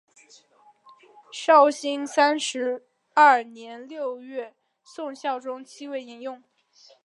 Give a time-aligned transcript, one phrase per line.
[1.31, 6.41] 绍兴三十二年六月宋孝宗即位沿用。